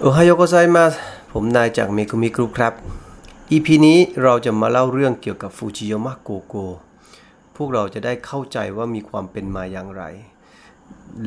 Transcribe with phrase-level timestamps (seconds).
[0.00, 0.84] おはようございます
[1.32, 2.72] ผมนายจากเมกุมิกรุ๊ปครับ
[3.52, 6.54] EP นี้เราจะมาเล่าเรื่องเกี่ยวกับฟูจิยามะโกโก
[7.56, 10.02] พวกเราจะได้เข้าใจว่ามีความเป็นมาอย่างไร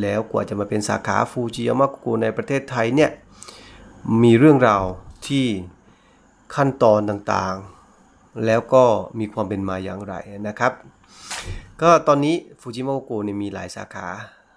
[0.01, 3.11] แล้วกว่าจะมาเป็นสาขาฟูจิยามะโกโกในประเทศไทยเนี่ย
[4.23, 4.83] มีเรื่องราว
[5.27, 5.45] ที่
[6.55, 8.83] ขั้นตอนต่างๆ แล้วก็
[9.19, 10.15] มีความเป็นมาอย่างไร
[10.47, 10.73] นะครับ
[11.81, 14.07] ก็ตอนนี้ฟูจิยามะโกโกเนี่ยมีหลายสาขา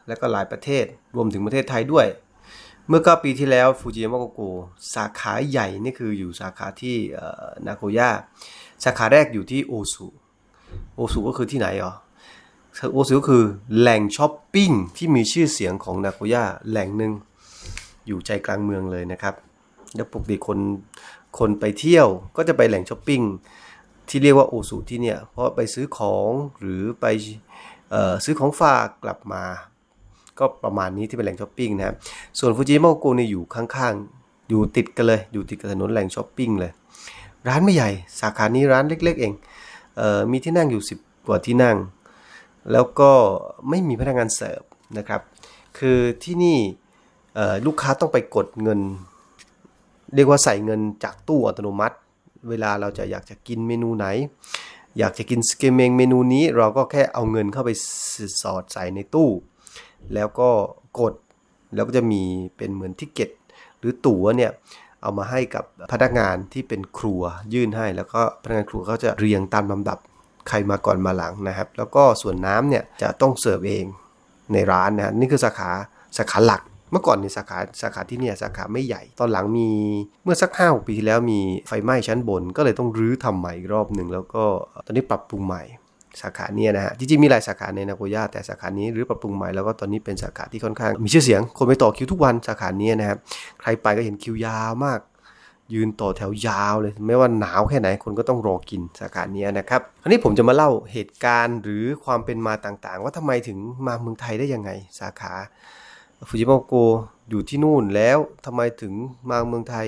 [0.09, 0.85] และก็หลายประเทศ
[1.17, 2.09] รวมถึงประเทศไทยด้วย
[2.95, 4.41] เมื่อ 9 ปีที่แล้วฟูจิยามะโกโก
[4.95, 6.97] สาขาใหญ่นี่คืออยู่สาขาที่
[7.67, 8.11] นาโกย่า
[8.85, 10.07] สาขาแรกอยู่ที่โอซุ
[10.97, 11.93] โอซุก็คือที่ไหนอ๋อ
[12.93, 13.45] โอซุก็คือ
[13.79, 17.13] แหล่งช้อปปิ้งที่มีชื่อเสียงของนาโกย่าแหล่งหนึ่ง
[18.07, 19.35] อยู่ใจกลางเมืองเลยนะครับ
[19.95, 20.59] แล้วปกติคน
[21.39, 22.07] คนไปเที่ยว
[22.37, 23.23] ก็จะไปแหล่งช้อปปิ้ง
[24.09, 27.07] ที่เรียกว่าโอซุที่เนี่ยเพราะไปซื้อของหรือไป
[28.25, 29.45] ซื้อของฝากกลับมา
[30.39, 31.97] ก็ประมาณนี้ที่เป็นแหล่งช้อปปิ้งนะครับ
[32.39, 36.73] ส่วนฟูจิยามะโกโกเนี่ยอยู่ข้างๆ อยู่ติดกันเลย อยู่ติดกับถนนแหล่งช้อปปิ้งเลย
[37.49, 39.33] ร้านไม่ใหญ่ สาขานี้ร้านเล็ก ๆ เอง
[39.97, 41.77] เออมีที่นั่งอยู่ 10 กว่าที่นั่ง
[42.73, 43.11] แล้วก็
[43.69, 44.63] ไม่มีพนักงานเสิร์ฟ
[44.99, 45.21] นะครับ
[45.79, 46.59] คือที่นี่
[47.67, 48.81] ลูกค้าต้องไปกดเงิน
[50.15, 51.97] เรียกว่าใส่เงินจากตู้อัตโนมัติ
[52.49, 54.07] เวลาเราจะอยากจะกินเมนูไหน
[54.99, 57.71] อยากจะกินสเกมเมงเมนูนี้เราก็แค่เอาเงินเข้าไป
[58.43, 59.31] สอดใส่ในตู้
[60.15, 60.51] แล้วก็
[61.01, 61.15] กด
[61.75, 62.23] แล้วก็จะมี
[62.57, 63.31] เป็นเหมือนทิเก็ต
[63.79, 64.51] หรือตั๋วเนี่ย
[65.03, 67.23] เอามาให้กับพนักงานที่เป็นครัว
[67.55, 69.99] ยื่นให้ แล้วก็พนักงานครัวเขาจะเรียงตามลำดับ
[70.49, 73.85] ใครมาก่อนมาหลังนะครับ แล้วก็ส่วนน้ำเนี่ยจะต้องเสิร์ฟเอง
[74.53, 75.71] ในร้านนะนี่คือสาขา
[76.19, 79.71] สาขาหลักเมื่อก่อนในสาขาสาขาที่เนี่ยสาขาไม่ใหญ่ ตอนหลังมี
[80.25, 84.45] เมื่อสักห้าปีที่แล้วมีไฟไหม้ชั้นบน ก็เลยต้องรื้อทำใหม่อีกรอบหนึ่งแล้วก็
[84.87, 85.63] ตอนนี้ปรับปรุงใหม่
[86.21, 93.19] สาขาเนี่ยนะฮะจริงๆมีหลายสาขาในนาโกย่าแต่สาขานี้หรือปรับปรุงใหม่แล้วก็ตอนนี้เป็นสาขาที่ค่อนข้าง มีชื่อเสียงคนไปต่อคิวทุกวันสาขานี้นะครับ
[93.61, 95.01] ใครไปก็เห็นคิวยาวมาก
[95.75, 104.71] ยืนต่อแถวยาวเลยไม่ว่าหนาวแค่ไหนคนก็ต้องรอกินสาขานี้นะครับคราวนี้ผมจะมาเล่าเหตุการณ์หรือความเป็นมาต่างๆ ว่าทำไมถึงมาเมืองไทยได้ยังไง
[105.01, 105.33] สาขา
[106.29, 106.75] ฟูจิโมโก
[107.31, 108.93] อยู่ที่นู่นแล้วทำไมถึง
[109.31, 109.87] มาเมืองไทย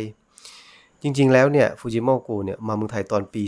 [1.06, 3.42] จริง ๆ แล้วเนี่ยฟูจิโมโกเนี่ยมาเมืองไทยตอนปี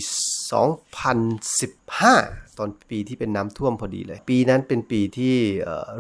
[1.27, 5.35] 2015 ตอนปีที่เป็นน้ำท่วมพอดีเลย ปีนั้นเป็นปีที่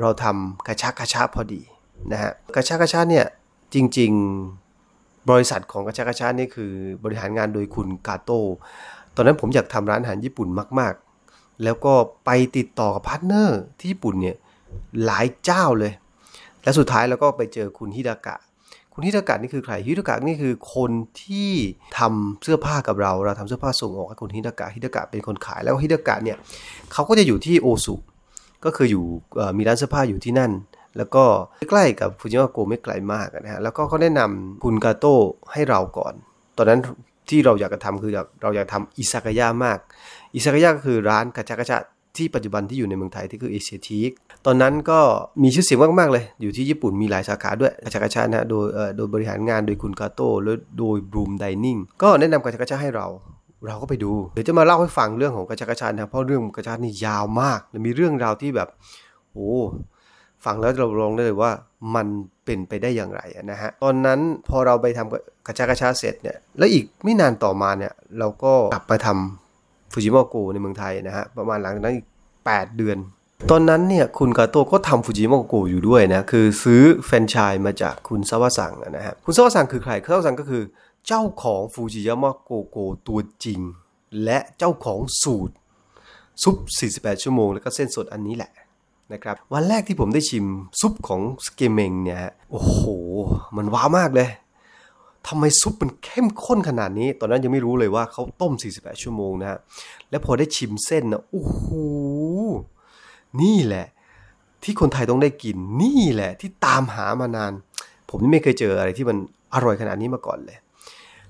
[0.01, 1.61] เราทำกระชากระชาพอดี
[2.13, 3.27] นะฮะกระชากระชาเนี่ย
[3.75, 4.13] จริง
[4.71, 6.73] ๆ บริษัทของกระชากระชานี่คือ
[7.05, 8.41] บริหารงานโดยคุณกาโต้
[9.15, 10.95] ตอนนั้นผมอยากทำร้านอาหารญี่ปุ่นมาก
[11.29, 11.95] ๆ แล้วก็
[12.25, 14.37] ไปติดต่อกับ partner ที่ญี่ปุ่นเนี่ย
[15.05, 15.93] หลายเจ้าเลย
[16.63, 18.37] และสุดท้ายเราก็ไปเจอคุณฮิดากะ
[18.99, 20.91] คุณฮิดากะนี่คือใครฮิดากะนี่คือคน
[21.23, 21.51] ที่
[21.99, 26.37] ทำเสื้อผ้ากับเราเราทำเสื้อผ้าส่งออกให้คุณฮิดากะฮิดากะเป็นคนขายแล้วฮิดากะเนี่ย
[26.93, 27.95] เขาก็จะอยู่ที่โอซุ
[28.65, 29.05] ก็คืออยู่
[29.59, 30.53] มีร้านเสื้อผ้าอยู่ที่นั่น
[30.97, 31.25] แล้วก็
[31.71, 35.15] ใกล้กับฟูจิยามะโกโกไม่ไกลมากนะฮะแล้วก็เขาแนะนำคุณกาโต้
[35.53, 36.15] ให้เราก่อน
[36.57, 36.81] ตอนนั้น
[37.29, 38.13] ที่เราอยากจะทำคือ
[38.43, 39.79] เราอยากทำอิซากายะมาก
[40.35, 41.79] อิซากายะก็คือร้านกระชากระชะ
[42.19, 44.11] ที่ปัจจุบันที่อยู่ในเมืองไทยที่คือเอเชียทีก
[44.47, 45.01] ตอนนั้นก็
[45.43, 48.67] มีชื่อเสียงมาก ๆ เลย อยู่ที่ญี่ปุ่นมีหลายสาขาด้วยกาชากาชานะโดย
[48.97, 53.07] โดยบริหารงานโดยคุณกาโต้และโดยบรูมไดนิ่งก็แนะนำกาชากาชาให้เรา
[53.67, 58.69] เราก็ไปดู เดี๋ยวจะมาเล่าให้ฟังเรื่องของกาชากาชานะเพราะเรื่องกาชานี่ยาวมากและมีเรื่องราวที่แบบ
[59.33, 59.53] โอ้
[60.45, 61.53] ฟังแล้วเราลองได้เลยว่า
[61.95, 62.07] มัน
[62.45, 69.46] เป็นไปได้อย่างไรนะฮะตอนนั้นพอเราไปทำกาชากาชาเสร็จเนี่ยแล้วอีกไม่นานต่อมาเนี่ยเราก็กลับไปทำ
[69.97, 72.07] ฟูจิโมโกในเมืองไทยนะฮะประมาณหลังจากนั้นอีก
[72.43, 72.99] 8 เดือน
[73.51, 80.63] ตอนนั้นเนี่ยคุณกาโตก็ทำฟูจิโมโกอยู่ด้วยนะ คือซื้อแฟรนไชส์มาจากคุณซาวะสังนะฮะคุณซาวะสังคือใครซาวะสังก็คือ
[81.07, 83.61] เจ้าของฟูจิยามะโกโกตัวจริง
[84.25, 85.55] และเจ้าของสูตร
[86.43, 86.57] ซุป
[86.91, 88.51] 48 ชั่วโมง แล้วก็เส้นสดอันนี้แหละ
[89.13, 90.45] นะครับวันแรกที่ผมได้ชิม
[90.81, 92.19] ซุปของสเกเมงเนี่ย
[92.51, 92.81] โอ้โห
[93.57, 94.29] มันว้าวมากเลย
[95.29, 99.59] ทำไมซุปมันเข้มข้นขนาดนี้ ตอนนั้นยังไม่รู้เลยว่าเขาต้ม 48 ชั่วโมงนะฮะ
[100.11, 101.65] แล้วพอได้ชิมเส้นนะโอ้โห
[103.43, 103.87] นี่แหละ
[104.63, 107.53] ที่คนไทยต้องได้กิน นี่แหละที่ตามหามานาน
[108.11, 109.17] ผมไม่เคยเจออะไรที่มัน
[109.55, 110.59] อร่อยขนาดนี้มาก่อนเลย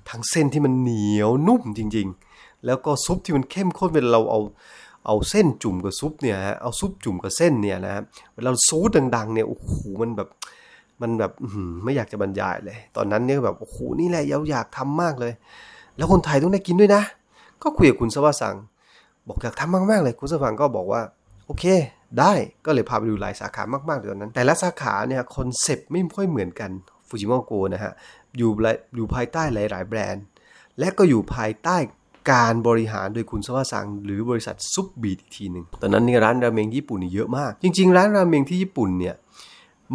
[0.08, 2.06] ทั้งเส้นที่มันเหนียวนุ่มจริง
[2.36, 4.40] ๆ แล้วก็ซุปที่มันเข้มข้นเวลาเราเอา
[5.06, 8.02] เอาเส้นจุ่มกับซุปเนี่ยฮะ เอาซุปจุ่มกับเส้นเนี่ยนะฮะ
[8.34, 9.70] เวลาซูดดังๆเนี่ย โอ้โห
[10.02, 10.28] มันแบบ
[11.02, 11.32] มันแบบ
[11.84, 15.32] ไม่อยากจะบรรยายเลย ตอนนั้นเนี่ยแบบโอ้โหนี่แหละเราอยากทำมากเลย
[15.96, 17.02] แล้วคนไทยต้องได้กินด้วยนะ
[17.62, 18.56] ก็คุยกับคุณสวัสดิ์สัง
[19.28, 21.02] บอกอยากทำมากๆเลยคุณสวัสดิ์ก็บอกว่า
[21.46, 21.64] โอเค
[22.18, 22.32] ได้
[22.66, 26.70] ก็เลยพาไปดูหลายสาขามากๆตอนนั้น แต่ละสาขาเนี่ย concept ไม่ค่อยเหมือนกัน
[27.08, 27.92] ฟูจิยามะโกโกนะฮะ
[28.38, 28.50] อยู่
[28.96, 30.24] อยู่ภายใต้หลาย ๆ แบรนด์
[30.78, 31.76] และก็อยู่ภายใต้
[32.30, 39.14] การบริหารโดยคุณสวัสดิ์สังหรือบริษัทซุปบีอีกทีหนึ่งตอนนั้นนี่ร้านราเมงญี่ปุ่นนี่เยอะมาก จริง ๆ ร้านราเมงที่ญี่ปุ่นเนี่ย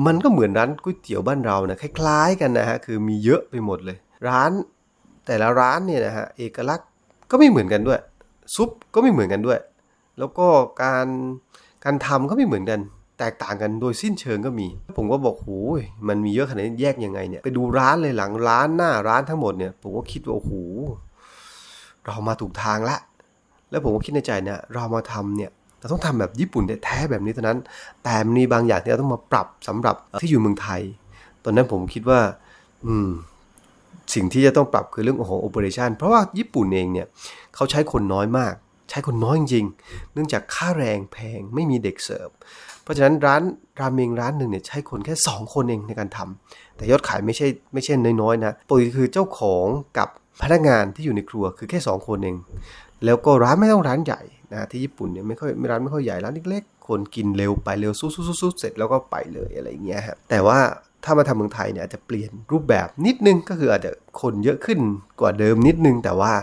[0.06, 3.98] มันก็เหมือนร้านก๋วยเตี๋ยวบ้านเรานะคล้าย ๆ กันนะฮะคือมีเยอะไปหมดเลย
[4.28, 4.52] ร้าน
[5.26, 6.88] แต่ละร้านเนี่ยนะฮะเอกลักษณ์
[7.32, 8.00] ก็ไม่เหมือนกันด้วย
[8.56, 9.60] ซุปก็ไม่เหมือนกันด้วย
[10.20, 10.48] แล้วก็
[10.84, 11.08] การ
[11.84, 12.80] การทำก็ไม่เหมือนกัน
[13.20, 14.68] แตกต่างกันโดยสิ้นเชิงก็มี
[14.98, 20.54] ผมก็บอกโอ้ยมันมีเยอะขนาดนี้แยกยังไงเนี่ยไปดูร้านเลยหลังร้านหน้าร้านทั้งหมดเนี่ยผมก็คิดว่าโอ้โห
[22.06, 22.98] เรามาถูกทางละ
[23.72, 27.60] แล้วผมก็คิดในใจเนี่ยเรามาทำเนี่ย เราต้องทำแบบญี่ปุ่นแท้แบบนี้เท่านั้น
[28.04, 30.82] แต่มีบางอย่างที่เราต้องมาปรับสำหรับที่อยู่เมืองไทย
[31.44, 32.20] ตอนนั้นผมคิดว่า
[32.86, 33.10] อืม
[34.14, 37.08] สิ่งที่จะต้องปรับคือเรื่องของโอเปอเรชันเพราะว่าญี่ปุ่นเองเนี่ย
[37.56, 38.54] เขาใช้คนน้อยมาก
[38.90, 42.30] ใช้คนน้อยจริงๆเนื่องจากค่าแรงแพงไม่มีเด็กเสิร์ฟ
[42.84, 43.42] เพราะฉะนั้นร้าน
[43.80, 49.66] ราเมงร้านหนึ่งเนี่ยใช้คนแค่ 2 คนเองในการทำแต่ยอดขายไม่ใช่ไม่ใช่น้อยๆนะปกติคือเจ้าของ
[49.98, 50.08] กับ
[50.42, 52.38] พนักงานที่อยู่ในครัวคือแค่ 2 คนเอง
[53.06, 54.22] แล้วก็ร้านไม่ต้องร้านใหญ่
[54.54, 60.60] นะที่ญี่ปุ่นเนี่ยไม่ค่อยร้านไม่ค่อยใหญ่ร้านเล็กๆคนกินเร็วไปเร็วสู้ๆๆเสร็จแล้วก็ไปเลยอะไรเงี้ยฮะแต่ว่า
[61.06, 64.80] ถ้ามาทำเมืองไทยเนี่ยอาจจะเปลี่ยนรูปแบบนิดนึงก็คืออาจจะคนเยอะขึ้น
[65.20, 66.34] กว่าเดิมนิดนึง แต่ว่า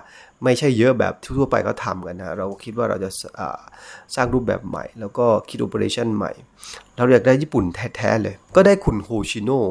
[0.45, 3.11] ไม่ใช่เยอะแบบทั่วไปก็ทำกันนะเราคิดว่าเราจะ
[4.15, 6.33] สร้างรูปแบบใหม่ แล้วก็คิด operation ใหม่
[6.97, 7.65] เราอยากได้ญี่ปุ่น
[7.97, 9.63] แท้ๆเลย ก็ได้คุณโฮชิโน่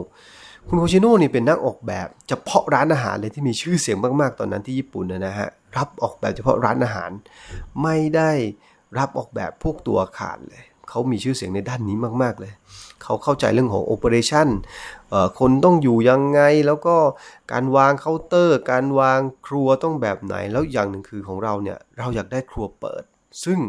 [0.67, 7.11] คุณโฮชิโน่นี่เป็นนักออกแบบเฉพาะร้านอาหารเลยที่มีชื่อเสียงมากๆตอนนั้นที่ญี่ปุ่นนะฮะ รับออกแบบเฉพาะร้านอาหาร
[7.83, 8.31] ไม่ได้
[8.97, 12.53] รับออกแบบพวกตัวอาคารเลยเขามีชื่อเสียงในด้านนี้มาก ๆ เลย
[13.03, 14.47] เขาเข้าใจเรื่องของ operation
[15.39, 16.95] คนต้องอยู่ยังไง แล้วก็
[17.51, 23.03] การวางเคาน์เตอร์ การวางครัวต้องแบบไหน แล้วอย่างหนึ่งคือของเราเนี่ย เราอยากได้ครัวเปิด
[23.43, 23.59] ซึ่ง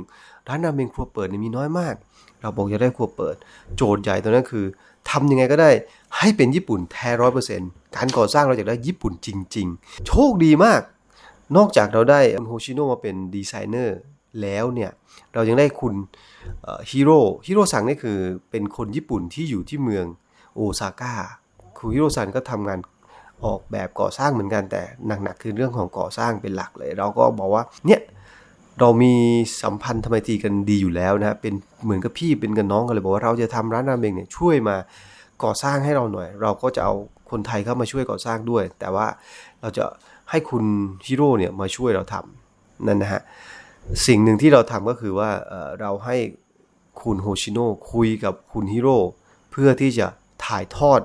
[0.48, 1.94] ร้านราเมงครัวเปิดมีน้อยมาก
[2.40, 3.36] เราบอกอยากได้ครัวเปิด
[3.76, 4.64] โจทย์ใหญ่ตัวนั้นคือ
[5.10, 5.70] ทำยังไงก็ได้
[6.18, 10.80] ให้เป็นญี่ปุ่นแท้ร้อยเปอร์เซ็นต์การก่อสร้างเราอยากได้ญี่ปุ่นจริง ๆ โชคดีมาก
[11.56, 13.98] นอกจากเราได้คุณโฮชิโนะมาเป็นดีไซเนอร์
[14.42, 14.90] แล้วเนี่ย
[15.34, 15.94] เรายังได้คุณ
[16.90, 18.18] ฮิโร่ฮิโร่ซังนี่คือ
[18.50, 20.04] เป็นคนญี่ปุ่นที่อยู่ที่เมือง
[20.54, 21.14] โอซาก้า
[21.78, 22.78] คุณฮิโร่ซังก็ทำงาน
[23.44, 28.00] ออกแบบก่อสร้างเหมือนกันแต่หนักๆคือเรื่องของก่อสร้างเป็นหลักเลย เราก็บอกว่าเนี่ย
[28.80, 29.14] เรามี
[29.62, 31.54] สัมพันธ์ทำไมตีกันดีอยู่แล้วนะเป็น
[31.84, 34.76] เหมือนกับพี่เป็นกันน้องกันเลยบอกว่าเราจะทำร้านราเมงเนี่ยช่วยมา
[35.44, 36.94] ก่อสร้างให้เราหน่อย เราก็จะเอา
[37.30, 39.06] คนไทยเข้ามาช่วยก่อสร้างด้วย แต่ว่า
[39.60, 39.84] เราจะ
[40.30, 40.64] ให้คุณ
[41.06, 43.22] ฮิโร่เนี่ยมาช่วยเราทำนั่นนะฮะ
[44.06, 45.30] สิ่งหนึ่งที่เราทำก็คือว่า
[45.80, 46.16] เราให้
[47.02, 48.96] คุณโฮชิโน่คุยกับคุณฮิโร่
[49.50, 50.06] เพื่อที่จะ
[50.46, 51.00] ถ่ายทอด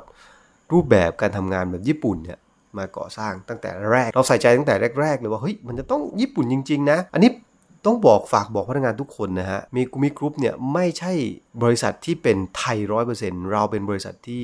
[0.71, 2.39] รูปแบบการทำงานแบบญี่ปุ่นเนี่ย
[2.77, 7.31] มาก่อสร้างตั้งแต่แรก เราใส่ใจตั้งแต่แรกๆเลยว่าเฮ้ยมันจะต้องญี่ปุ่นจริง ๆ นะ อันนี้
[7.85, 11.13] ต้องบอกฝากบอกพนักงานทุกคนนะฮะ มีกุมิกรุ๊ปเนี่ยไม่ใช่
[11.63, 14.43] บริษัทที่เป็นไทยร้อยเปอร์เซ็นต์เราเป็นบริษัทที่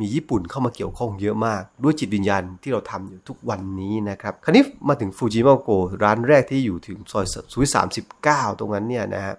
[0.00, 5.70] มีญี่ปุ่นเข้ามาเกี่ยวข้องเยอะมาก ด้วยจิตวิญญาณที่เราทำอยู่ทุกวันนี้นะครับคราวนี้มาถึงฟูจิยามะโกโก
[6.02, 9.34] ร้านแรกที่อยู่ถึงซอยสุขุมวิทสามสิบเก้าตรงนั้นเนี่ยนะฮะ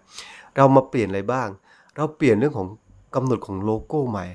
[0.55, 1.47] เรามาเปลี่ยนอะไรบ้าง
[1.95, 2.67] เราเปลี่ยนเรื่องของ
[3.15, 4.25] กำหนดของโลโก้ใหม่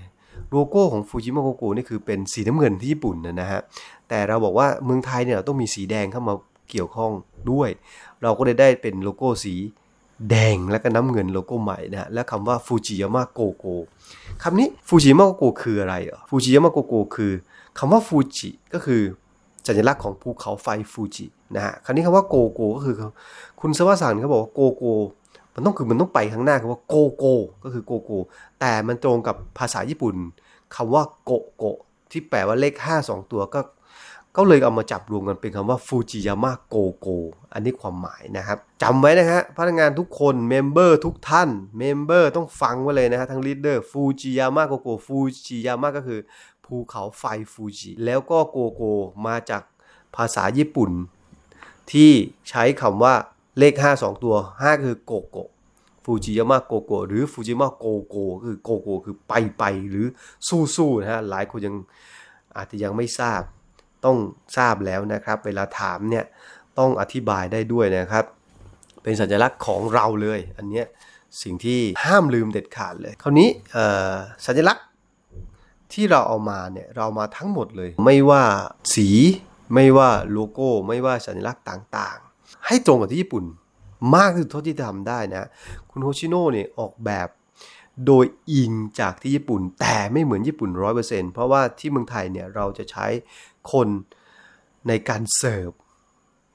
[0.51, 3.61] โลโก้ของฟูจิยามะโกโกนี่คือเป็นสีน้ำเงินที่ญี่ปุ่นนะฮะ
[4.09, 6.35] แต่เราบอกว่าเมืองไทยเนี่ยต้องมีสีแดงเข้ามา
[6.71, 7.13] เกี่ยวข้อง
[7.51, 7.71] ด้วย
[8.23, 9.55] เราก็เลยได้เป็นโลโก้สี
[10.31, 13.67] แดงและก็น้ำเงินโลโก้ใหม่นะฮะและคำว่าฟูจิยามะโกโก
[14.43, 17.33] คำนี้ฟูจิยามะโกโกคืออะไรอะฟูจิยามะโกโกคือ
[17.79, 19.03] คำว่าฟูจิก็คือ
[19.67, 21.27] สัญลักษณ์ของภูเขาไฟฟูจิ
[21.57, 22.97] นะฮะคำนี้คำว่าโกโกก็คือ
[23.61, 24.85] คุณสวัสดิ์เขาบอกว่า go go
[25.55, 27.25] มันต้องคือมันต้องไปข้างหน้าคำว่าโกโก
[27.65, 28.13] ก็คือ go go
[28.61, 30.15] แต่มันตรงกับภาษาญี่ปุ่น
[30.77, 31.65] คำว่าโกโก
[32.11, 33.61] ที่แปลว่าเลข 5 2 ตัวก็
[34.37, 37.09] ก็เลยเอามาจับรวมกันเป็นคำว่าฟูจิยามะโกโก
[37.53, 46.21] อันนี้ความหมายนะครับจำไว้นะฮะพนักงานทุกคน member ทุกท่าน member ต้องฟังไว้เลยนะฮะทั้ง leader ฟูจิยามะโกโกฟูจิยามะก็คือ
[46.65, 48.83] ภูเขาไฟฟูจิแล้วก็โกโก
[49.27, 49.63] มาจาก
[50.17, 50.91] ภาษาญี่ปุ่น
[51.93, 52.13] ที่
[52.49, 53.15] ใช้คำว่า
[53.59, 55.39] เลข 5 2 ตัว 5 คือโกโก
[56.05, 60.07] ฟูจิยามะโกโกหรือฟูจิยามะโกโกคือโกโกคือไปไปหรือ
[60.77, 61.75] สู้ๆนะฮะหลายคนยัง
[62.57, 63.43] อาจจะยังไม่ทราบ
[64.05, 64.17] ต้อง
[64.57, 66.25] ทราบแล้วนะครับ เวลาถามเนี่ย
[66.79, 68.25] ต้องอธิบายได้ด้วยนะครับ
[69.03, 70.83] เป็นสัญลักษณ์ของเราเลย อันนี้
[71.43, 73.49] สิ่งที่ห้ามลืมเด็ดขาดเลย คราวนี้
[74.47, 74.87] สัญลักษณ์
[75.93, 78.43] ที่เราเอามาเนี่ยเรามาทั้งหมดเลย ไม่ว่า
[78.95, 79.09] สี
[79.75, 83.45] ไม่ว่าโลโก้ ไม่ว่าสัญลักษณ์ต่างๆ ให้ตรงกับที่ญี่ปุ่น
[84.17, 85.49] มากที่สุดเท่าที่ทำได้นะ
[85.91, 87.29] คุณโฮชิโน่เนี่ยออกแบบ
[88.07, 93.07] โดยอิงจากที่ญี่ปุ่น แต่ไม่เหมือนญี่ปุ่นร้อยเปอร์เซนต์เพราะว่าที่เมืองไทยเนี่ยเราจะใช้
[93.73, 93.89] คน
[94.89, 95.71] ในการเสิร์ฟ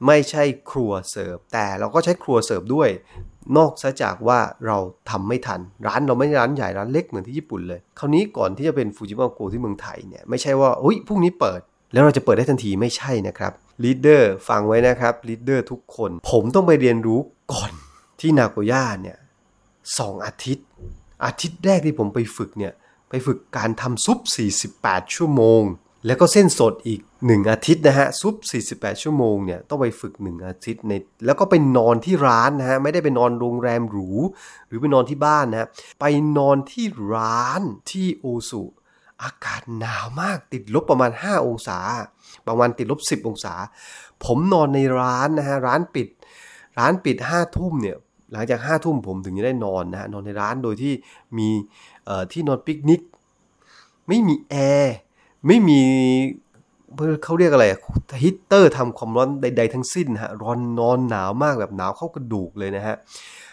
[0.08, 2.90] ไม่ใช่ครัวเสิร์ฟ แต่เราก็ใช้ครัวเสิร์ฟด้วย
[3.58, 4.78] นอกจากว่าเรา
[5.10, 11.62] ทำไม่ทัน ร้านเราไม่ร้านใหญ่ร้านเล็กเหมือนที่ญี่ปุ่นเลย คราวนี้ก่อนที่จะเป็นฟูจิยามะโกโกที่เมืองไทยเนี่ยไม่ใช่ว่าอุ้ยพรุ่งนี้เปิด
[11.94, 17.20] แล้วเราจะเปิดได้ทันทีไม่ใช่นะครับ leader ฟังไว้นะครับ leader ทุกคน ผมต้องไปเรียนรู้
[17.52, 17.72] ก่อน
[18.20, 19.18] ที่นาโกย่าเนี่ย
[20.00, 20.66] สองอาทิตย์
[21.26, 22.74] อาทิตย์แรกที่ผมไปฝึกเนี่ย
[23.10, 24.20] ไปฝึกการทำซุป
[24.68, 25.62] 48 ชั่วโมง
[26.06, 28.36] แล้วก็เส้นสดอีก 1 อาทิตย์นะฮะซุป
[28.70, 30.94] 48 ชั่วโมงเนี่ยต้องไปฝึก 1 อาทิตย์ใน
[31.26, 34.10] แล้วก็ไปนอนที่ร้านนะฮะไม่ได้ไปนอนโรงแรมหรู
[34.68, 35.68] หรือไปนอนที่บ้านนะฮะ
[36.00, 36.06] ไป
[36.38, 38.64] นอนที่ร้านที่โอซุ
[39.24, 41.80] อากาศหนาวมากติดลบประมาณ 5 องศา
[42.48, 43.54] ประมาณติดลบ 10 องศา
[44.26, 46.08] ผมนอนในร้านนะฮะร้านปิด
[46.80, 47.98] ร้านปิด5ทุ่มเนี่ย
[48.32, 50.94] หลังจาก5ทุ่มผมถึงจะได้นอนนะฮะนอนในร้านโดยที่
[51.38, 51.50] มี
[52.32, 53.02] ที่นอนปิกนิก
[54.08, 54.96] ไม่มีแอร์
[55.48, 55.82] ไม่มี
[57.24, 57.66] เขาเรียกอะไร
[58.22, 62.96] ฮีตเตอร์ทำความร้อนใด ๆ ทั้งสิ้นฮะร้อนนอนหนาวมากแบบหนาวเข้ากระดูกเลยนะฮะ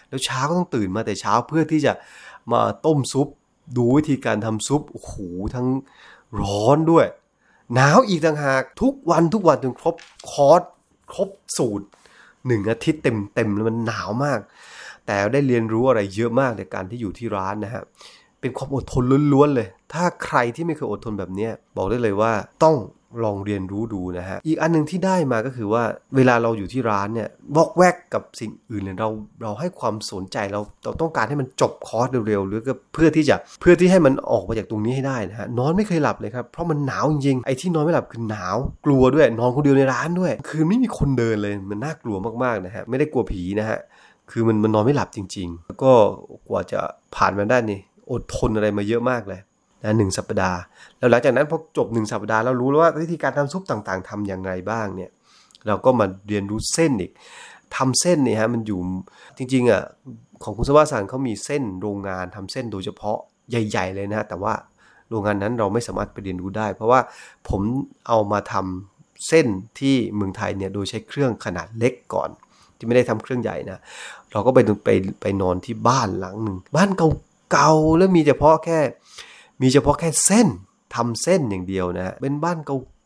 [0.09, 1.93] แล้วเช้าก็ต้องตื่นมาแต่เช้าเพื่อที่จะ
[2.53, 3.29] มาต้มซุป
[3.77, 5.15] ดูวิธีการทำซุปโอ้โห
[5.55, 5.67] ทั้ง
[6.41, 7.07] ร้อนด้วย
[7.75, 9.97] หนาวอีกต่างหากทุกวันทุกวันจนครบ
[10.31, 10.63] คอร์ส
[11.15, 11.29] ครบ
[11.59, 11.87] สูตร
[12.47, 13.03] หนึ่งอาทิตย์
[13.35, 14.41] เต็มๆแล้วมันหนาวมาก
[15.07, 17.83] แต่ได้เรียนรู้อะไรเยอะมากในการที่อยู่ที่ร้านนะฮะ
[18.47, 22.33] เป็นความอดทนล้วนๆเลย ถ้าใครที่ไม่เคยอดทนแบบนี้บอกได้เลยว่า
[22.65, 22.77] ต้อง
[23.25, 25.83] ลองเรียนรู้ดูนะฮะ อีกอันหนึ่งที่ได้มาก็คือว่า
[26.17, 29.09] เวลาเราอยู่ที่ร้านเนี่ยวอกแวกกับสิ่งอื่นเนี่ยเรา
[29.43, 43.79] เราให้ความสนใจเราเราต้องการให้มันจบคอร์สเร็วๆหรือก็เพื่อที่จะเพื่อที่ให้มันออกมาจากตรงนี้ให้ได้นะฮะนอนไม่เคยหลับเลยครับเพราะมันหนาวจริงๆไอ้ที่นอนไม่หลับคือหนาวกลัวด้วย นอนคนเดียวในร้านด้วย คือไม่มีคนเดินเลยมันน่ากลัวมากๆนะฮะไม่ได้กลัวผีนะฮะ
[44.31, 45.93] คือมันมันนอนไม่หลับจริง ๆ แล้วก็
[46.49, 46.81] กว่าจะ
[47.17, 47.81] ผ่านมาได้นี่
[48.13, 49.41] อดทนอะไรมาเยอะมากเลย
[49.83, 50.59] นะหนึ่งสัปดาห์
[50.99, 55.11] แล้วหลังจากนั้นพอจบหนึ่งสัปดาห์แล้วรู้แล้วว่าวิธีการทำซุปต่างๆ ทํำอย่างไรบ้างเนี่ย
[55.67, 57.13] เราก็มาเรียนรู้เส้นอีก
[57.77, 58.81] ทำเส้นเนี่ยฮะมันอยู่
[59.39, 59.83] จริงๆอะ
[60.43, 63.19] ของคุณสวัสดิ์สันเขามีเส้นโรงงานทำเส้นโดยเฉพาะ
[63.51, 64.55] ใหญ่ ๆ เลยนะแต่ว่า
[65.11, 67.01] โรงงานนั้นเราไม่สามารถไปเรียนรู้ได้ เพราะว่า
[67.49, 67.63] ผม
[68.09, 69.47] เอามาทำเส้น
[69.79, 72.31] ที่เมืองไทยเนี่ยโดยใช้เครื่องขนาดเล็กก่อน
[72.77, 73.81] ที่ไม่ได้ทำเครื่องใหญ่นะ
[74.33, 76.91] เราก็ไปไปไปนอนที่บ้านหลังหนึ่งบ้าน
[77.53, 78.81] เก่าแล้วมีเฉพาะแค่
[79.63, 80.49] มีเฉพาะแค่เส้น
[80.95, 82.59] ทำเส้นอย่างเดียวนะเป็นบ้าน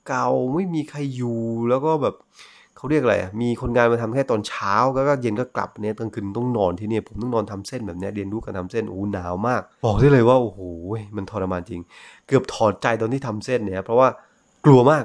[0.07, 2.15] เก่าๆไม่มีใครอยู่แล้วก็แบบ
[2.77, 10.61] เขาเรียกอะไรมีคนงานมาทำแค่ตอนเช้าแล้วก็เย็นก็กลับเนี่ยกลางคืนต้องนอนที่นี่ผมต้องนอนทำเส้นแบบนี้เรียนรู้การทาเส้นโอ้หนาวมาก บอกได้เลยว่าโอ้โห
[11.17, 11.81] มันทรมานจริง
[12.27, 14.09] เกือบถอดใจตอนที่ทำเส้นเนี่ยเพราะว่า
[14.65, 15.05] กลัวมาก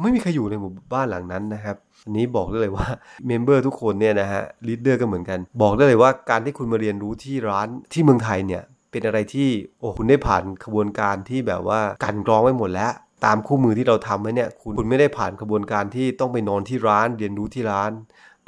[0.00, 2.86] ไม่มีใครอยู่ในหมู่บ้านหลังนั้นนะครับ อันนี้บอกได้เลยว่า
[3.26, 9.48] member ทุกคนเนี่ยนะฮะ leader ก็เหมือนกัน บอกได้เลยว่าการที่คุณมาเรียนรู้ที่ร้านที่เมืองไทยเนี่ยเป็นอะไรที่
[9.78, 12.92] โอ้คุณได้ผ่านกระบวนการที่แบบว่าการกรองไว้หมดแล้ว
[13.24, 17.92] ตามคู่มือที่เราทำไว้เนี่ยคุณคุณไม่ได้ผ่านกระบวนการที่ต้องไปนอนที่ร้าน เรียนรู้ที่ร้าน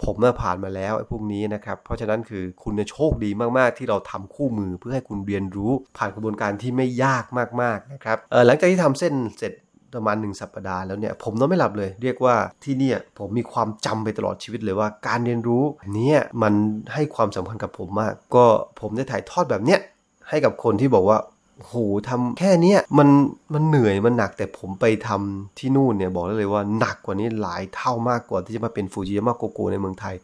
[0.05, 7.25] ผมน่ะผ่านมาแล้วไอ้พวกนี้นะครับ เพราะฉะนั้นคือคุณโชคดีมากๆ ที่เราทำคู่มือเพื่อให้คุณเรียนรู้ผ่านกระบวนการที่ไม่ยาก
[7.63, 9.53] มากๆนะครับหลังจากที่ทำเส้นเสร็จ
[9.95, 15.63] ประมาณหนึ่งสัปดาห์แล้วเนี่ยผมนอนไม่หลับเลย เรียกว่าที่นี่ผมมีความจำไปตลอดชีวิตเลยว่า การเรียนรู้
[15.99, 16.55] นี้มัน
[16.95, 18.45] ให้ความสำคัญกับผมมาก ก็
[18.81, 19.81] ผมได้ถ่ายทอดแบบเนี้ย
[20.29, 21.19] ให้กับคนที่บอกว่า
[21.67, 21.75] โห
[22.09, 23.09] ทำแค่นี้มัน
[23.55, 30.15] มันเหนื่อยมันหนักแต่ผมไปทำที่นู่นเนี่ยบอกได้เลยว่าหนักกว่านี้หลายเท่ามากกว่าที่จะมาเป็นฟูจิยาม่าโกโกในเมืองไทย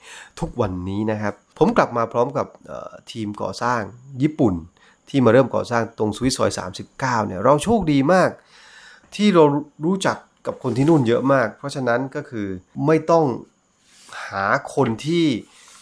[0.41, 2.47] ทุกวันนี้นะครับ ผมกลับมาพร้อมกับ
[3.11, 3.81] ทีมก่อสร้าง
[4.23, 4.55] ญี่ปุ่น
[5.09, 6.51] ที่มาเริ่มก่อสร้างตรงสวิตซอย
[6.91, 8.31] 39เนี่ยเราโชคดีมาก
[9.17, 9.45] ที่เรา
[9.85, 10.17] รู้จัก
[10.47, 12.47] กับคนที่นู่นเยอะมาก เพราะฉะนั้นก็คือ
[12.87, 13.25] ไม่ต้อง
[14.27, 14.45] หา
[14.75, 15.25] คนที่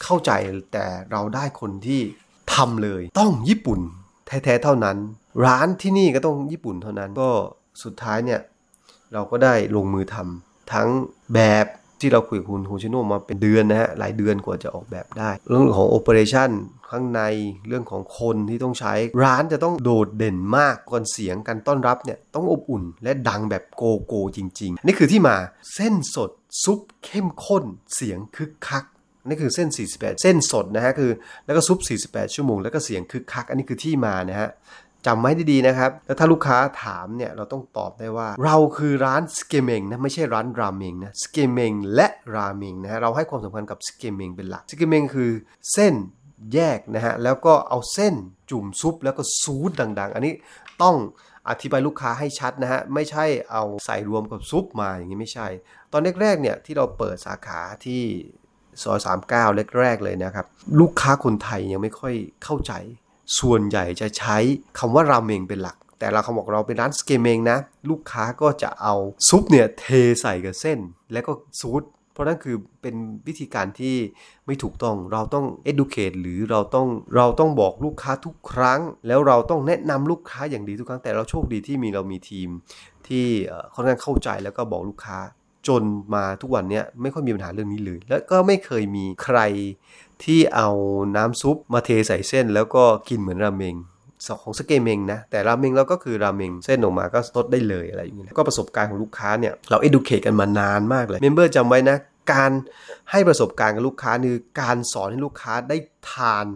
[0.03, 0.31] เข้าใจ
[0.73, 2.01] แต่เราได้คนที่
[2.55, 3.81] ทำเลย ต้องญี่ปุ่น
[4.27, 4.97] แท้ๆเท่านั้น
[5.45, 7.31] ร้านที่นี่ก็ต้องญี่ปุ่นเท่านั้น ก็
[7.83, 8.41] สุดท้ายเนี่ย
[9.13, 10.89] เราก็ได้ลงมือทำทั้ง
[11.35, 11.67] แบบ
[12.03, 16.51] ที่เราคุยกับคุณโฮชิโนมาเป็นเดือนนะฮะหลายเดือนกว่าจะออกแบบได้ เรื่องของโอเปอเรชั่น
[16.91, 17.23] ข้างใน
[17.69, 18.95] เรื่องของคนที่ต้องใช้
[19.25, 25.37] ร้านจะต้องโดดเด่นมากก่อนเสียงการต้อนรับเนี่ยต้องอบอุ่นและดังแบบโกโก้จริง ๆ นี่คือที่มา
[25.75, 26.31] เส้นสด
[26.65, 28.85] ซุปเข้มข้นเสียงคึกคัก
[29.29, 31.11] นี่คือเส้น 48 เส้นสดนะฮะคือ
[31.47, 31.79] แล้วก็ซุป
[32.09, 34.51] 48 ชั่วโมง แล้วก็เสียงคึกคัก อันนี้คือที่มานะฮะ
[35.07, 45.31] จำไว้ดีๆนะครับ แล้วถ้าลูกค้าถามเนี่ย เราต้องตอบได้ว่า เราคือร้านสึเคเมงนะ ไม่ใช่ร้านราเมงนะ สึเคเมงและราเมงนะฮะ เราให้ความสำคัญกับสึเคเมงเป็นหลัก สึเคเมงคือ
[45.73, 45.95] เส้น
[46.55, 48.15] แยกนะฮะ แล้วก็เอาเส้น
[48.51, 50.35] จุ่มซุปแล้วก็ซูดดัง ๆ อันนี้
[50.83, 50.97] ต้อง
[51.49, 55.47] อธิบายลูกค้าให้ชัดนะฮะ ไม่ใช่เอาใส่รวมกับซุปมาอย่างนี้ไม่ใช่
[55.93, 58.03] ตอนแรกๆเนี่ยที่เราเปิดสาขาที่
[58.83, 58.99] ซอย
[59.31, 60.47] 39แรกๆเลยนะครับ
[60.81, 62.73] ลูกค้าคนไทยยังไม่ค่อยเข้าใจ
[63.41, 64.37] ส่วนใหญ่จะใช้
[64.79, 67.59] คำว่าราเมงเป็นหลัก แต่เราคำบอกเราเป็นร้านสเกมเมงนะ
[67.91, 68.95] ลูกค้าก็จะเอา
[69.29, 69.85] ซุปเนี่ยเท
[70.21, 70.79] ใส่กับเส้น
[71.13, 72.95] แล้วก็ซูดเพราะนั่นคือเป็น
[73.27, 73.97] วิธีการที่
[74.47, 82.49] ไม่ถูกต้อง เราต้อง educate หรือเราต้องเราต้องบอกลูกค้าทุกครั้ง แล้วเราต้องแนะนำลูกค้าอย่างดีทุกครั้ง แต่เราโชคดีที่มีเรามีทีม
[83.07, 83.27] ที่
[83.75, 85.19] ค่อนข้างเข้าใจแล้วก็บอกลูกค้า
[85.69, 85.83] จน
[86.15, 89.39] มาทุกวันนี้ไม่ค่อยมีปัญหาเรื่องนี้เลย แล้วก็ไม่เคยมีใคร
[90.25, 90.69] ที่เอา
[91.17, 93.77] น้ำซุปมาเทใส่เส้น แล้วก็กินเหมือนราเมง
[94.43, 101.97] ของสึเกเมงนะ แต่ราเมงเราก็คือราเมงเส้นออกมาก็ซดได้เลยอะไรอย่างเงี้ยก็ประสบการณ์ของลูกค้าเนี่ยเรา educate กันมานานมากเลย member จำไว้นะ
[102.33, 102.51] การ
[103.11, 105.77] ให้ประสบการณ์กับลูกค้าคือการสอนให้ลูกค้าได้
[106.13, 106.47] ทาน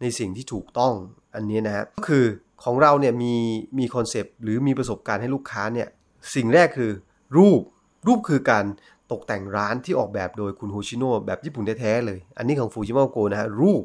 [0.00, 0.94] ในสิ่งที่ถูกต้อง
[1.34, 2.24] อันนี้นะฮะก็คือ
[2.64, 3.34] ของเราเนี่ยมี
[3.78, 5.88] มีคอนเซปต์หรือมีประสบการณ์ให้ลูกค้าเนี่ย
[6.34, 6.90] สิ่งแรกคือ
[7.36, 7.60] รูป
[8.06, 8.64] รูปคือการ
[9.12, 13.82] ตกแต่งร้านที่ออกแบบโดยคุณโฮชิโนะแบบญี่ปุ่นแท้ๆเลย อันนี้ของฟูจิมะโกนะฮะรูป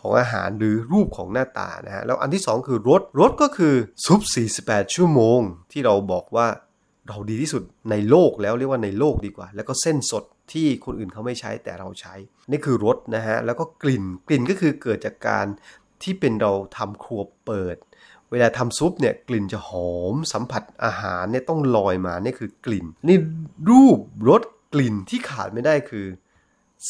[0.00, 4.20] ของอาหารหรือรูปของหน้าตานะฮะแล้วอันที่ 2 คือรสรสก็คือซุป
[4.58, 5.40] 48 ชั่วโมง
[5.72, 6.46] ที่เราบอกว่า
[7.08, 12.14] เราดีที่สุดในโลกแล้วเรียกว่าในโลกดีกว่า แล้วก็เส้นสดที่คนอื่นเขาไม่ใช้แต่เราใช้
[12.50, 15.46] นี่คือรสนะฮะแล้วก็กลิ่นกลิ่นก็คือเกิดจากการ
[16.02, 17.76] ที่เป็นเราทำครัวเปิด
[18.30, 23.18] เวลาทำซุปเนี่ยกลิ่นจะหอมสัมผัสอาหารเนี่ยต้องลอยมานี่คือกลิ่น นี่
[23.70, 24.42] รูปรส
[24.74, 26.06] กลิ่นที่ขาดไม่ได้คือ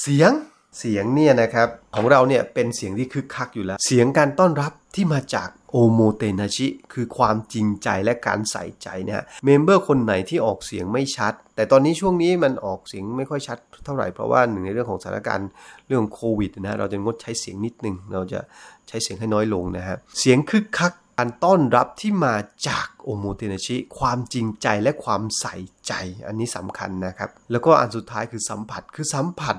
[0.00, 0.32] เสียง
[0.78, 15.48] เสียงเนี่ยนะครับ ของเราเนี่ยเป็นเสียงที่คึกคักอยู่แล้ว เสียงการต้อนรับที่มาจากโอโมเตนาชิ คือความจริงใจและการใส่ใจนะฮะเมมเบอร์คนไหนที่ออกเสียงไม่ชัด แต่ตอนนี้ช่วงนี้มันออกเสียงไม่ค่อยชัดเท่าไหร่ เพราะว่าหนึ่งในเรื่องของสถานการณ์
[15.86, 18.40] เรื่องโควิดนะเราจะงดใช้เสียงนิดนึง เราจะ
[18.88, 22.34] ใช้เสียงให้น้อยลงนะฮะเสียงคึกคัก การต้อนรับที่มา
[22.68, 25.56] จากโอโมเตนาชิความจริงใจและความใส่
[25.86, 25.92] ใจ
[26.26, 29.56] อันนี้สำคัญนะครับ แล้วก็อันสุดท้ายคือสัมผัสคือสัมผัส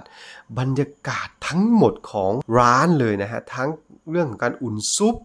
[0.60, 3.70] บรรยากาศทั้งหมดของร้านเลยนะฮะ ทั้ง
[4.12, 5.16] เรื่องของการอุ่นซุป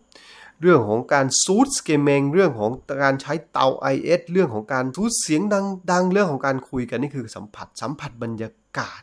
[0.63, 2.71] เรื่องของการซูดสึเกเมงเรื่องของ
[3.03, 5.43] การใช้เตา IH เรื่องของการซูดเสียง
[5.91, 9.03] ดังๆ เรื่องของการคุยกันนี่คือสัมผัส สัมผัสบรรยากาศ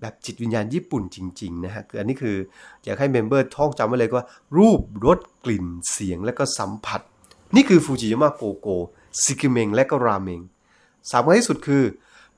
[0.00, 2.36] แบบจิตวิญญาณญี่ปุ่นจริง ๆ นะฮะคืออันนี้คือ
[2.84, 4.26] อยากให้ member ท่องจำไว้เลยว่า
[4.56, 7.00] รูปรสกลิ่นเสียงและก็สัมผัส
[7.56, 8.68] นี่คือฟูจิยามะโกโก
[9.22, 10.40] สึเกเมงและก็ราเมง
[11.10, 11.84] สำคัญที่สุดคือ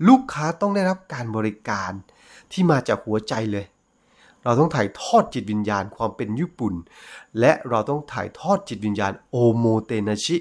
[0.09, 1.93] ลูกค้าต้องได้รับการบริการ
[2.53, 3.67] ที่มาจากหัวใจเลย
[4.45, 6.75] เราต้องถ่ายทอดจิตวิญญาณความเป็นญี่ปุ่น
[7.41, 10.37] และเราต้องถ่ายทอดจิตวิญญาณโอโมเตนาชิ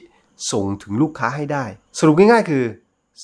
[0.51, 1.66] ส่งถึงลูกค้าให้ได้
[2.00, 2.63] สรุปง่ายๆคือ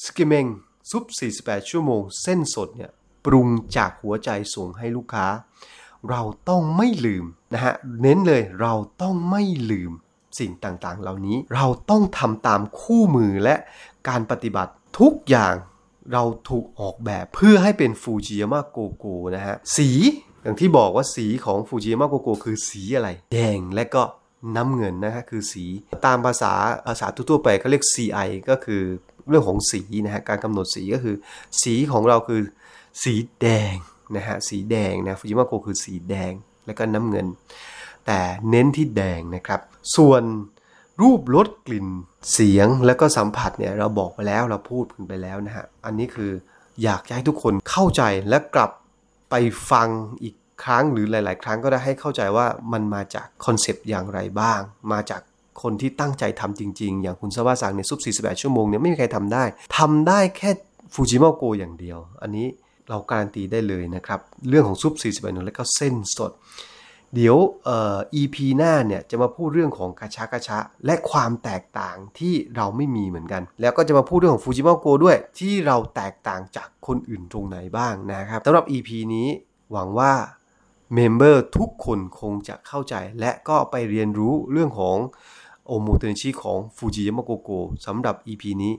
[0.03, 0.45] สึเกเมง
[0.89, 1.03] ซุป
[1.37, 2.91] 48 ชั่วโมง เส้นสดเนี่ย
[3.27, 5.27] ปรุงจากหัวใจส่งให้ลูกค้า
[6.09, 9.91] เราต้องไม่ลืมนะฮะเน้นเลยเราต้องไม่ลืม
[10.39, 13.55] สิ่งต่างๆ เหล่านี้เราต้องทำตามคู่มือและ
[14.07, 15.55] การปฏิบัติทุกอย่าง
[16.13, 19.89] เราถูกออกแบบเพื่อให้เป็นฟูจิยามะโกโกนะฮะสี
[20.43, 24.03] อย่างที่บอกว่าสีของฟูจิยามะโกโกคือสีอะไร แดงและก็
[24.55, 25.65] น้ำเงินนะฮะคือสี
[26.05, 26.53] ตามภาษา
[26.87, 28.81] ภาษาทั่วไปเขาเรียก CI ก็คือ
[29.29, 31.15] เรื่องของสีนะฮะการกำหนดสีก็คือ
[31.61, 32.41] สีของเราคือ
[33.03, 33.73] สีแดง
[34.15, 36.31] นะฮะสีแดงนะฟูจิมะโกคือสีแดง
[36.65, 37.27] และก็น้ำเงิน
[38.05, 39.59] แต่เน้นที่แดงนะครับ
[39.95, 40.23] ส่วน
[41.01, 41.87] รูปรสกลิ่น
[42.33, 46.31] เสียงแล้วก็สัมผัสเนี่ยเราบอกไปแล้วเราพูดกันไปแล้วนะฮะอันนี้คือ
[46.83, 48.71] อยากให้ทุกคนเข้าใจและกลับ
[49.29, 49.35] ไป
[49.71, 49.89] ฟัง
[50.23, 54.59] อีกครั้งหรือหลาย ๆ ครั้งก็ได้ให้เข้าใจว่ามันมาจากคอนเซปต์อย่างไรบ้าง
[54.91, 55.21] มาจาก
[55.61, 59.43] คนที่ตั้งใจทำจริง ๆ อย่างคุณซาวาสังในซุป48ชั่วโมงเนี่ยไม่มีใครทำได้
[59.77, 60.49] ทำได้แค่
[60.93, 62.47] ฟูจิมะโกอย่างเดียว อันนี้
[62.89, 64.19] เราการันตีได้เลยนะครับ
[64.49, 66.31] เรื่องของซุป48นแล้วก็เส้นสด
[67.15, 79.27] เดี๋ยวเอ่อ EP หน้าเนี่ยจะมาพูดเรื่องของกาชากาชะและความแตกต่างที่เราไม่มีเหมือนกัน แล้วก็จะมาพูดเรื่องของฟูจิมะโกด้วย ที่เราแตกต่างจากคนอื่นตรงไหนบ้างนะครับสำหรับ EP นี้
[79.71, 80.13] หวังว่า
[80.93, 84.97] member ทุกคนคงจะเข้าใจ และก็ไปเรียนรู้เรื่องของ
[85.65, 87.51] โอโมเตนาชิของฟูจิยามะโกโก
[87.85, 88.73] สำหรับ EP นี้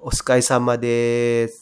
[0.00, 0.88] โอสกายซามาเด
[1.50, 1.52] ส